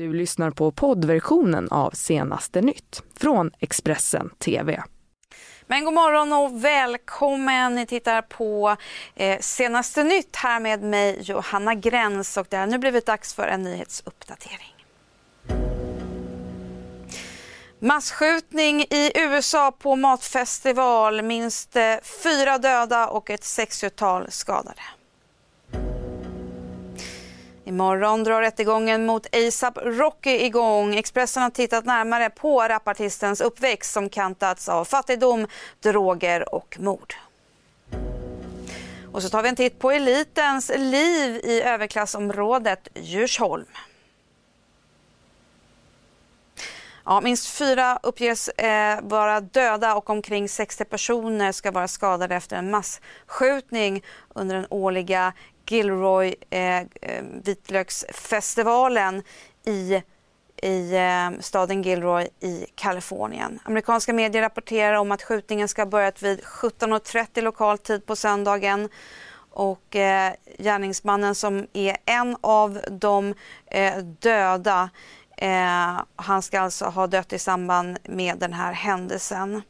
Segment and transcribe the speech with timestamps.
[0.00, 4.82] Du lyssnar på poddversionen av Senaste nytt från Expressen TV.
[5.66, 7.74] Men god morgon och välkommen.
[7.74, 8.76] Ni tittar på
[9.14, 13.48] eh, Senaste nytt här med mig Johanna Gräns och det har nu blivit dags för
[13.48, 14.74] en nyhetsuppdatering.
[17.78, 21.22] Massskjutning i USA på matfestival.
[21.22, 24.82] Minst eh, fyra döda och ett 60-tal skadade.
[27.70, 30.94] Imorgon drar rättegången mot ASAP Rocky igång.
[30.94, 35.46] Expressen har tittat närmare på rapartistens uppväxt som kantats av fattigdom,
[35.80, 37.14] droger och mord.
[39.12, 43.66] Och så tar vi en titt på elitens liv i överklassområdet Djursholm.
[47.04, 52.56] Ja, minst fyra uppges eh, vara döda och omkring 60 personer ska vara skadade efter
[52.56, 55.32] en massskjutning under den årliga
[55.70, 56.86] Gilroy eh, eh,
[57.44, 59.22] vitlöksfestivalen
[59.66, 60.02] i
[60.62, 63.58] i eh, staden Gilroy i Kalifornien.
[63.64, 68.88] Amerikanska medier rapporterar om att skjutningen ska ha börjat vid 17.30 lokal tid på söndagen
[69.50, 73.34] och eh, gärningsmannen som är en av de
[73.66, 74.90] eh, döda
[75.36, 79.62] eh, han ska alltså ha dött i samband med den här händelsen.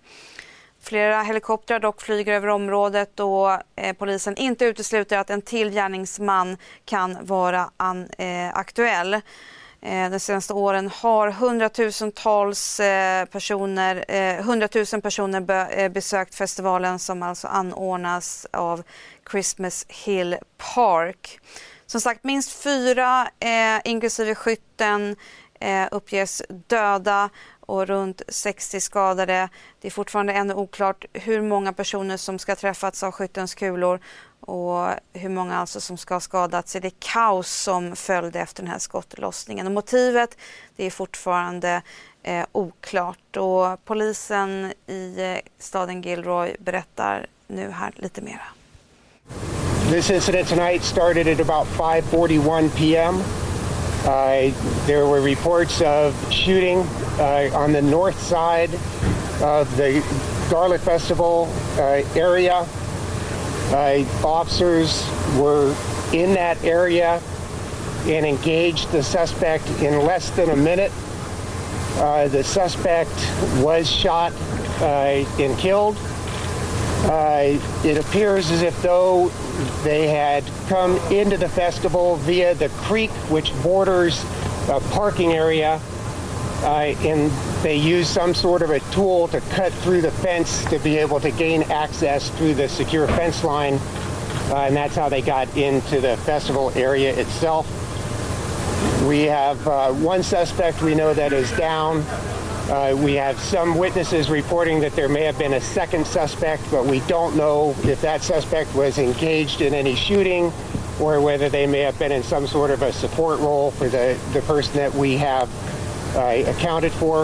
[0.83, 6.56] Flera helikoptrar dock flyger över området och eh, polisen inte utesluter att en till gärningsman
[6.84, 9.14] kan vara an, eh, aktuell.
[9.83, 16.98] Eh, de senaste åren har hundratusentals eh, personer, eh, hundratusen personer be, eh, besökt festivalen
[16.98, 18.83] som alltså anordnas av
[19.31, 20.37] Christmas Hill
[20.75, 21.41] Park.
[21.87, 25.17] Som sagt, minst fyra, eh, inklusive skytten,
[25.61, 27.30] eh, uppges döda
[27.61, 29.48] och runt 60 skadade.
[29.80, 34.00] Det är fortfarande ännu oklart hur många personer som ska träffats av skyttens kulor
[34.41, 38.72] och hur många alltså som ska ha skadats i det kaos som följde efter den
[38.72, 39.66] här skottlossningen.
[39.66, 40.36] Och motivet
[40.77, 41.83] det är fortfarande
[42.22, 48.47] eh, oklart och polisen i eh, staden Gilroy berättar nu här lite mera.
[49.91, 53.22] This incident tonight started at about 5:41 p.m.
[54.05, 54.50] Uh,
[54.87, 56.78] there were reports of shooting
[57.19, 58.71] uh, on the north side
[59.43, 60.03] of the
[60.50, 62.66] Garlic Festival uh, area.
[63.72, 65.06] Uh, officers
[65.39, 65.77] were
[66.15, 67.21] in that area
[68.06, 70.93] and engaged the suspect in less than a minute.
[71.97, 73.10] Uh, the suspect
[73.59, 74.33] was shot
[74.81, 75.97] uh, and killed.
[77.84, 79.28] It appears as if though
[79.82, 84.25] they had come into the festival via the creek, which borders
[84.69, 85.81] a parking area,
[86.62, 87.31] uh, and
[87.62, 91.19] they used some sort of a tool to cut through the fence to be able
[91.19, 93.75] to gain access through the secure fence line,
[94.50, 97.66] uh, and that's how they got into the festival area itself.
[99.06, 102.04] We have uh, one suspect we know that is down.
[102.70, 106.84] Uh, we have some witnesses reporting that there may have been a second suspect, but
[106.84, 110.53] we don't know if that suspect was engaged in any shooting
[111.00, 114.16] or whether they may have been in some sort of a support role for the,
[114.32, 115.50] the person that we have
[116.14, 117.22] uh, accounted for.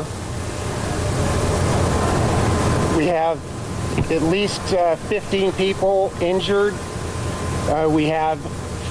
[2.96, 3.40] We have
[4.10, 6.74] at least uh, 15 people injured.
[7.68, 8.40] Uh, we have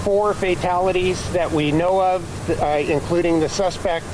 [0.05, 4.05] four fatalities that we know of, uh, including the suspect.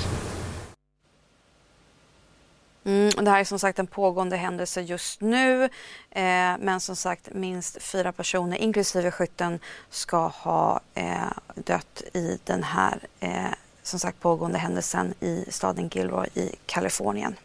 [3.25, 5.63] Det här är som sagt en pågående händelse just nu.
[6.09, 9.59] Eh, men som sagt minst fyra personer inklusive skytten
[9.89, 16.27] ska ha eh, dött i den här eh, som sagt pågående händelsen i staden Gilroy
[16.33, 17.35] i Kalifornien.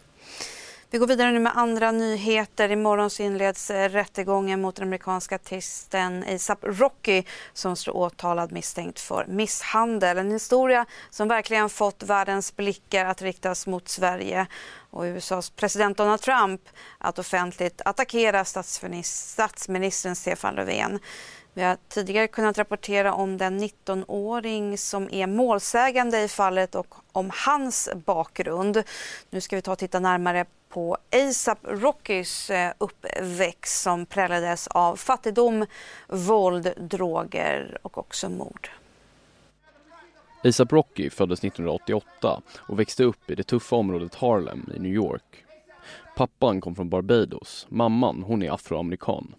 [0.91, 2.71] Vi går vidare nu med andra nyheter.
[2.73, 9.01] Imorgon så inleds eh, rättegången mot den amerikanska artisten ASAP Rocky som står åtalad misstänkt
[9.01, 10.19] för misshandel.
[10.19, 14.47] En historia som verkligen fått världens blickar att riktas mot Sverige
[14.91, 16.61] och USAs president Donald Trump
[16.99, 20.99] att offentligt attackera statsministern Stefan Löfven.
[21.57, 27.31] Vi har tidigare kunnat rapportera om den 19-åring som är målsägande i fallet och om
[27.47, 28.83] hans bakgrund.
[29.31, 34.97] Nu ska vi ta och titta närmare på ASAP Rockys eh, uppväxt som präglades av
[34.97, 35.67] fattigdom,
[36.09, 38.71] våld, droger och också mord.
[40.45, 45.45] ASAP Rocky föddes 1988 och växte upp i det tuffa området Harlem i New York.
[46.17, 49.35] Pappan kom från Barbados, mamman hon är afroamerikan.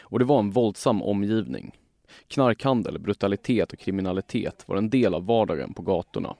[0.00, 1.72] Och det var en våldsam omgivning.
[2.28, 6.36] Knarkhandel, brutalitet och kriminalitet var en del av vardagen på gatorna.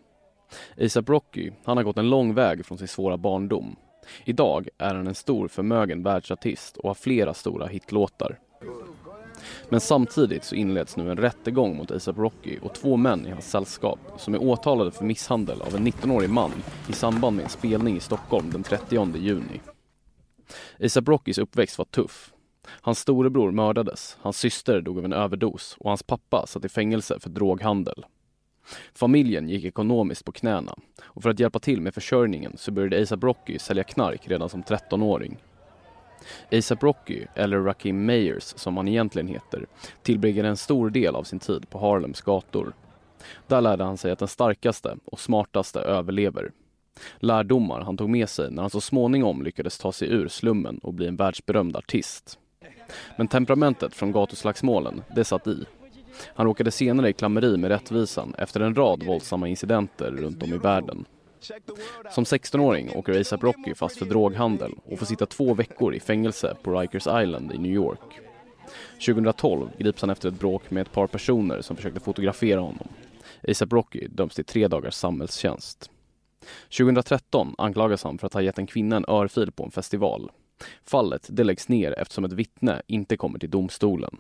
[0.81, 3.77] ASAP Rocky, han har gått en lång väg från sin svåra barndom.
[4.25, 8.39] Idag är han en stor förmögen världsartist och har flera stora hitlåtar.
[9.69, 13.51] Men samtidigt så inleds nu en rättegång mot ASAP Rocky och två män i hans
[13.51, 16.53] sällskap som är åtalade för misshandel av en 19-årig man
[16.89, 19.61] i samband med en spelning i Stockholm den 30 juni.
[20.81, 22.33] ASAP Rockys uppväxt var tuff.
[22.69, 27.21] Hans storebror mördades, hans syster dog av en överdos och hans pappa satt i fängelse
[27.21, 28.05] för droghandel.
[28.95, 33.23] Familjen gick ekonomiskt på knäna och för att hjälpa till med försörjningen så började ASAP
[33.23, 35.37] Rocky sälja knark redan som 13-åring.
[36.53, 39.67] ASAP Rocky, eller Rakim Mayers som han egentligen heter,
[40.03, 42.73] tillbringade en stor del av sin tid på Harlems gator.
[43.47, 46.53] Där lärde han sig att den starkaste och smartaste överlever.
[47.19, 50.95] Lärdomar han tog med sig när han så småningom lyckades ta sig ur slummen och
[50.95, 52.39] bli en världsberömd artist.
[53.17, 55.65] Men temperamentet från gatuslagsmålen, det satt i.
[56.35, 60.59] Han råkade senare i klammeri med rättvisan efter en rad våldsamma incidenter runt om i
[60.59, 61.05] världen.
[62.11, 66.57] Som 16-åring åker ASAP Rocky fast för droghandel och får sitta två veckor i fängelse
[66.63, 68.21] på Rikers Island i New York.
[69.07, 72.89] 2012 grips han efter ett bråk med ett par personer som försökte fotografera honom.
[73.49, 75.91] ASAP Rocky döms till tre dagars samhällstjänst.
[76.79, 80.31] 2013 anklagas han för att ha gett en kvinna en örfil på en festival.
[80.85, 84.17] Fallet det läggs ner eftersom ett vittne inte kommer till domstolen.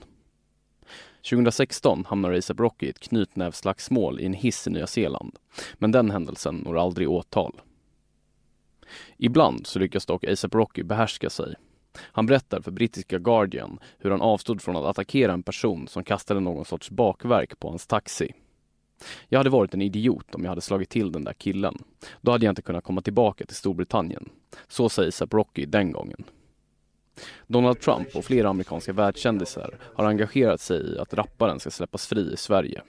[1.30, 5.36] 2016 hamnar ASAP Rocky i ett knytnävsslagsmål i en hiss i Nya Zeeland.
[5.74, 7.60] Men den händelsen når aldrig åtal.
[9.16, 11.54] Ibland så lyckas dock ASAP Rocky behärska sig.
[12.00, 16.40] Han berättar för brittiska Guardian hur han avstod från att attackera en person som kastade
[16.40, 18.32] någon sorts bakverk på hans taxi.
[19.28, 21.78] Jag hade varit en idiot om jag hade slagit till den där killen.
[22.20, 24.28] Då hade jag inte kunnat komma tillbaka till Storbritannien.
[24.68, 26.24] Så säger ASAP Rocky den gången.
[27.46, 32.32] Donald Trump och flera amerikanska världskändisar har engagerat sig i att rapparen ska släppas fri
[32.32, 32.82] i Sverige.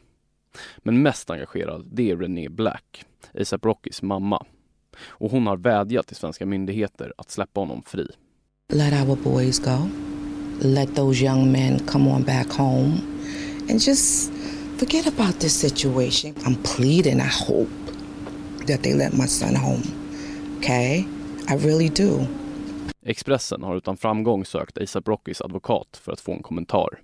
[0.77, 3.05] Men mest engagerad det är Renee Black,
[3.39, 4.45] ASAP Rockys mamma.
[5.07, 8.07] Och hon har vädjat till svenska myndigheter att släppa honom fri.
[8.73, 9.89] Let our boys go.
[10.61, 12.97] Let those young men come on back home
[13.69, 14.31] and just
[14.77, 16.35] forget about this situation.
[16.45, 17.69] I'm pleading, I hope
[18.67, 19.81] that they let my son home.
[20.57, 21.05] Okay?
[21.47, 22.27] I really do.
[23.05, 26.99] Expressen har utan framgång sökt ASAP Rockys advokat för att få en kommentar.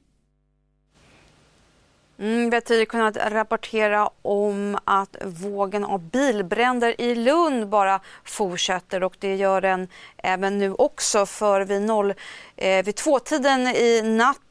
[2.19, 9.03] Mm, vi har tidigare kunnat rapportera om att vågen av bilbränder i Lund bara fortsätter
[9.03, 9.87] och det gör den
[10.17, 12.13] även nu också för vid, noll,
[12.55, 14.01] eh, vid tvåtiden i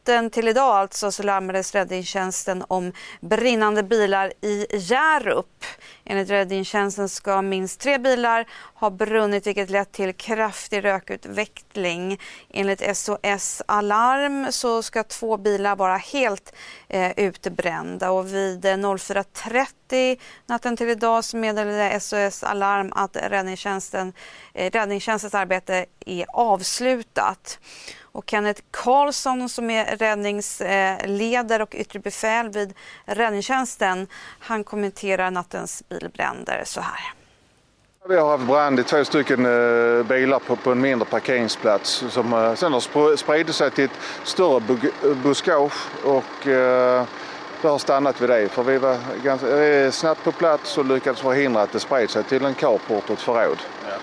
[0.02, 5.64] natten till idag alltså så larmades räddningstjänsten om brinnande bilar i Hjärup.
[6.04, 12.20] Enligt räddningstjänsten ska minst tre bilar ha brunnit vilket lett till kraftig rökutveckling.
[12.50, 16.54] Enligt SOS Alarm så ska två bilar vara helt
[16.88, 24.12] eh, utbrända och vid 04.30 natten till idag så meddelade SOS Alarm att räddningstjänsten,
[24.54, 27.58] eh, räddningstjänstens arbete är avslutat.
[28.12, 32.74] Och Kenneth Karlsson som är räddningsledare och yttre befäl vid
[33.04, 34.06] räddningstjänsten,
[34.38, 37.12] han kommenterar nattens bilbränder så här.
[38.08, 42.32] Vi har haft brand i två stycken eh, bilar på, på en mindre parkeringsplats som
[42.32, 44.60] eh, sen har spridit sig till ett större
[45.22, 45.72] buskage
[46.04, 47.04] och eh,
[47.62, 48.48] det har stannat vid det.
[48.48, 52.44] För vi var ganska, snabbt på plats och lyckades förhindra att det spred sig till
[52.44, 53.58] en carport och ett förråd.
[53.88, 53.96] Ja.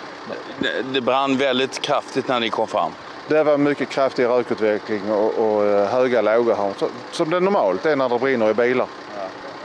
[0.60, 2.92] Det, det brann väldigt kraftigt när ni kom fram?
[3.30, 6.74] Det var mycket kraftig rökutveckling och, och eh, höga lågor
[7.12, 8.88] som det normalt är när det brinner i bilar.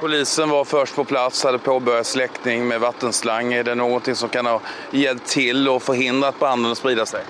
[0.01, 3.53] Polisen var först på plats, hade påbörjat släckning med vattenslang.
[3.53, 7.25] Är det någonting som kan ha hjälpt till och förhindrat branden att sprida sig?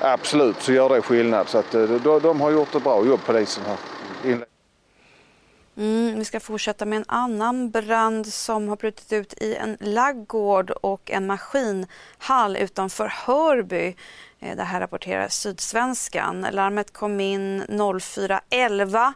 [0.00, 1.48] Absolut så gör det skillnad.
[1.48, 3.76] Så att, eh, de, de har gjort ett bra jobb polisen här.
[5.76, 10.70] Mm, vi ska fortsätta med en annan brand som har brutit ut i en laggård
[10.70, 13.96] och en maskinhall utanför Hörby.
[14.42, 16.46] Eh, det här rapporterar Sydsvenskan.
[16.50, 19.12] Larmet kom in 04.11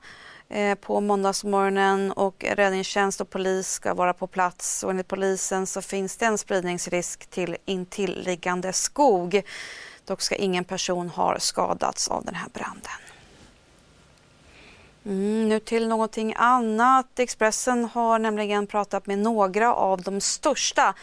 [0.48, 4.84] eh, på måndagsmorgonen och räddningstjänst och polis ska vara på plats.
[4.84, 9.42] Och enligt polisen så finns det en spridningsrisk till intilliggande skog.
[10.04, 13.05] Dock ska ingen person ha skadats av den här branden.
[15.06, 17.18] Mm, nu till någonting annat.
[17.18, 20.94] Expressen har nämligen pratat med några av de största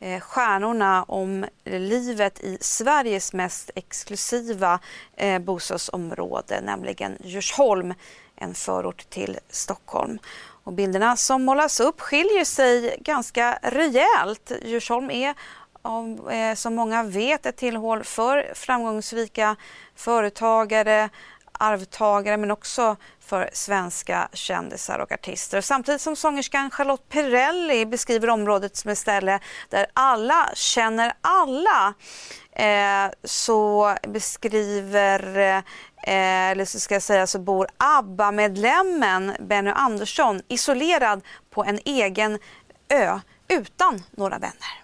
[0.00, 4.78] eh, stjärnorna om livet i Sveriges mest exklusiva
[5.16, 7.94] eh, bostadsområde, nämligen Djursholm,
[8.36, 10.18] en förort till Stockholm.
[10.64, 14.52] Och bilderna som målas upp skiljer sig ganska rejält.
[14.64, 15.34] Djursholm är
[16.30, 19.56] eh, som många vet ett tillhåll för framgångsrika
[19.96, 21.10] företagare,
[21.52, 22.96] arvtagare men också
[23.32, 25.60] för svenska kändisar och artister.
[25.60, 31.94] Samtidigt som sångerskan Charlotte Perrelli beskriver området som ett ställe där alla känner alla
[32.52, 35.62] eh, så beskriver eh,
[36.50, 42.38] eller så ska jag säga så bor ABBA-medlemmen Benny Andersson isolerad på en egen
[42.88, 44.82] ö utan några vänner.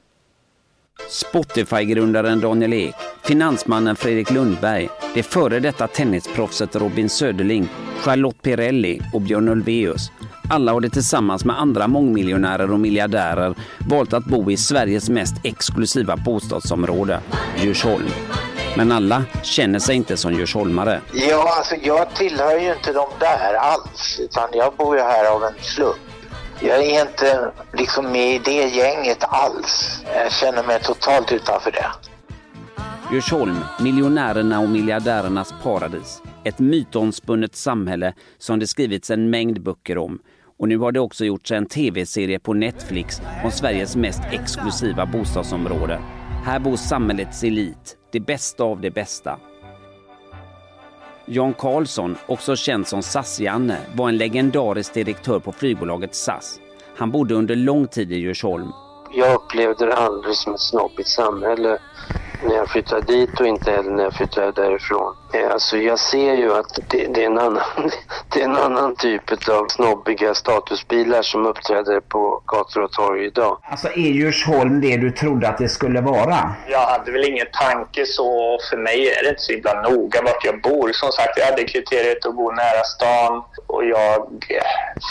[1.08, 7.68] Spotify-grundaren Daniel Ek, finansmannen Fredrik Lundberg, det före detta tennisproffset Robin Söderling,
[8.00, 10.10] Charlotte Pirelli och Björn Ulvaeus.
[10.50, 13.54] Alla har det tillsammans med andra mångmiljonärer och miljardärer
[13.90, 17.20] valt att bo i Sveriges mest exklusiva bostadsområde,
[17.56, 18.08] Djursholm.
[18.76, 21.00] Men alla känner sig inte som djursholmare.
[21.12, 25.44] Ja, alltså jag tillhör ju inte de där alls, utan jag bor ju här av
[25.44, 25.96] en slump.
[26.60, 30.02] Jag är inte liksom med i det gänget alls.
[30.14, 31.86] Jag känner mig totalt utanför det.
[33.12, 36.22] Djursholm, miljonärerna och miljardärernas paradis.
[36.44, 40.18] Ett mytomspunnet samhälle som det skrivits en mängd böcker om.
[40.58, 46.00] Och nu har det också gjorts en tv-serie på Netflix om Sveriges mest exklusiva bostadsområde.
[46.44, 49.38] Här bor samhällets elit, det bästa av det bästa.
[51.30, 56.60] Jan Karlsson, också känd som SAS-Janne, var en legendarisk direktör på flygbolaget SAS.
[56.96, 58.72] Han bodde under lång tid i Djursholm.
[59.12, 61.78] Jag upplevde det aldrig som ett snobbigt samhälle
[62.44, 65.14] när jag flyttade dit och inte heller när jag flyttade därifrån.
[65.32, 67.62] Eh, alltså jag ser ju att det, det, är, en annan,
[68.28, 73.58] det är en annan typ av snobbiga statusbilar som uppträder på gator och torg idag.
[73.62, 76.54] Alltså är Djursholm det du trodde att det skulle vara?
[76.68, 78.58] Jag hade väl ingen tanke så.
[78.70, 80.90] För mig är det inte så himla noga vart jag bor.
[80.92, 84.28] Som sagt, jag hade kriteriet att bo nära stan och jag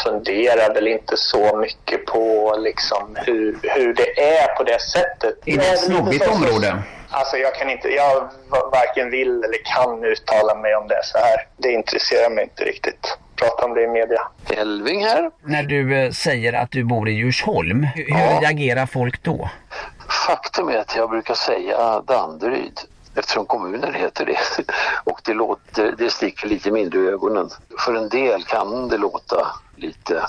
[0.04, 5.36] funderar väl inte så mycket på liksom hur, hur det är på det sättet.
[5.46, 6.84] Är det ett snobbigt område?
[7.10, 8.30] Alltså jag kan inte, jag
[8.72, 11.48] varken vill eller kan uttala mig om det så här.
[11.58, 13.18] Det intresserar mig inte riktigt.
[13.36, 14.22] Prata om det i media.
[14.50, 15.32] Elving här.
[15.44, 18.40] När du eh, säger att du bor i Djursholm, hur ja.
[18.42, 19.50] reagerar folk då?
[20.28, 22.80] Faktum är att jag brukar säga Danderyd
[23.16, 24.64] eftersom kommunen heter det.
[25.12, 27.50] Och det, låter, det sticker lite mindre i ögonen.
[27.80, 30.22] För en del kan det låta lite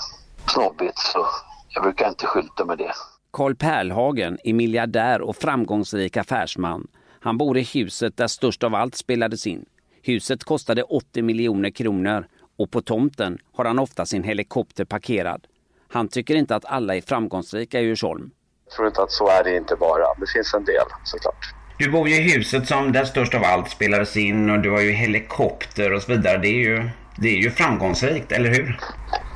[0.47, 1.27] snobbigt så
[1.69, 2.93] jag brukar inte skylta med det.
[3.31, 6.87] Karl Perlhagen är miljardär och framgångsrik affärsman.
[7.19, 9.65] Han bor i huset där störst av allt spelades in.
[10.01, 12.25] Huset kostade 80 miljoner kronor
[12.57, 15.47] och på tomten har han ofta sin helikopter parkerad.
[15.87, 18.31] Han tycker inte att alla är framgångsrika i Djursholm.
[18.65, 20.13] Jag tror inte att så är det inte bara.
[20.19, 21.53] Det finns en del såklart.
[21.79, 24.81] Du bor ju i huset som där störst av allt spelades in och du har
[24.81, 26.37] ju helikopter och så vidare.
[26.37, 28.79] Det är ju, det är ju framgångsrikt, eller hur?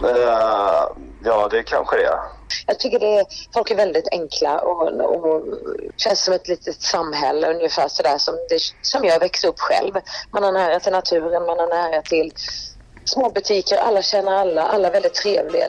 [0.02, 2.20] Uh, ja, det kanske det är.
[2.68, 5.46] Jag tycker det är, folk är väldigt enkla och, och
[5.98, 9.94] känns som ett litet samhälle ungefär sådär som, det, som jag växte upp själv.
[10.32, 12.34] Man har nära till naturen, man har nära till
[13.06, 15.68] små butiker, alla känner alla, alla är väldigt trevliga.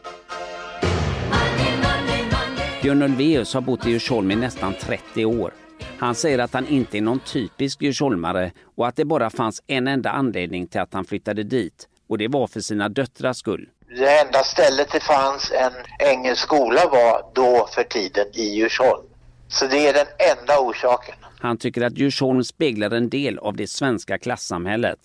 [2.82, 5.54] Björn Ulvaeus har bott i Djursholm i nästan 30 år.
[5.98, 9.88] Han säger att han inte är någon typisk djursholmare och att det bara fanns en
[9.88, 13.68] enda anledning till att han flyttade dit och det var för sina döttrars skull.
[13.98, 15.72] Det enda stället det fanns en
[16.08, 19.06] engelsk skola var då för tiden i Djursholm.
[19.48, 20.06] Så det är den
[20.38, 21.14] enda orsaken.
[21.40, 24.98] Han tycker att Djursholm speglar en del av det svenska klassamhället.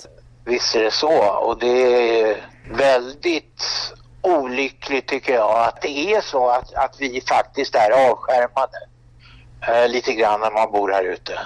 [0.45, 2.37] Visst är det så och det är
[2.71, 3.63] väldigt
[4.21, 8.77] olyckligt tycker jag att det är så att, att vi faktiskt är avskärmade
[9.67, 11.39] eh, lite grann när man bor här ute.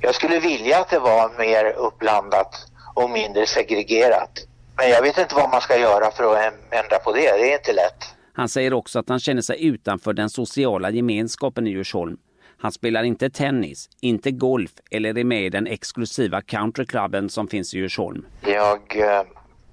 [0.00, 4.46] Jag skulle vilja att det var mer uppblandat och mindre segregerat.
[4.82, 7.20] Men jag vet inte vad man ska göra för att ändra på det.
[7.20, 8.14] Det är inte lätt.
[8.32, 12.16] Han säger också att han känner sig utanför den sociala gemenskapen i Djursholm.
[12.58, 17.74] Han spelar inte tennis, inte golf eller är med i den exklusiva countryklubben som finns
[17.74, 18.26] i Djursholm.
[18.40, 19.22] Jag eh,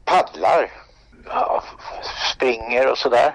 [0.06, 0.72] paddlar,
[1.26, 1.64] ja,
[2.36, 3.34] springer och sådär.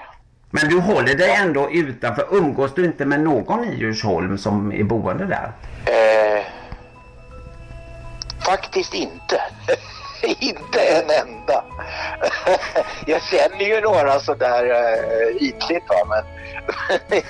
[0.50, 2.26] Men du håller dig ändå utanför.
[2.30, 5.52] Umgås du inte med någon i Djursholm som är boende där?
[5.86, 6.44] Eh,
[8.46, 9.40] faktiskt inte.
[10.40, 11.64] inte en enda.
[13.06, 16.24] jag känner ju några sådär uh, ytligt va, men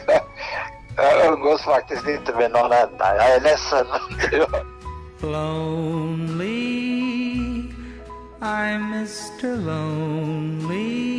[0.97, 3.17] jag umgås faktiskt inte med någon enda.
[3.17, 3.87] Jag är ledsen.
[5.21, 6.55] Lonely,
[8.41, 11.15] I'm Mr Lonely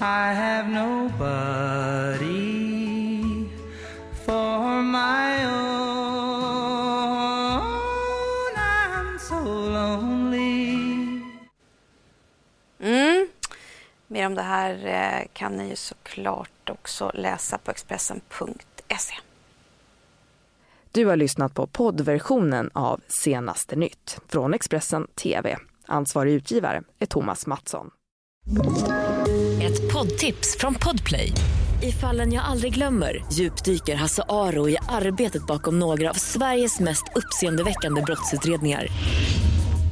[0.00, 2.27] I have nobody
[14.28, 19.14] om det här eh, kan ni ju såklart också läsa på Expressen.se.
[20.92, 25.56] Du har lyssnat på poddversionen av Senaste nytt från Expressen TV.
[25.86, 27.90] Ansvarig utgivare är Thomas Mattsson.
[29.62, 31.32] Ett poddtips från Podplay.
[31.82, 37.04] I fallen jag aldrig glömmer djupdyker Hasse Aro i arbetet bakom några av Sveriges mest
[37.14, 38.86] uppseendeväckande brottsutredningar.